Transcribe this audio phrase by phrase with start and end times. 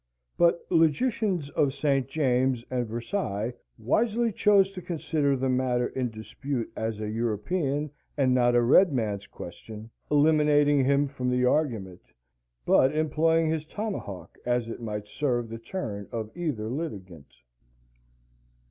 [0.35, 2.07] But the logicians of St.
[2.07, 8.33] James's and Versailles wisely chose to consider the matter in dispute as a European and
[8.33, 12.01] not a Red man's question, eliminating him from the argument,
[12.65, 17.35] but employing his tomahawk as it might serve the turn of either litigant.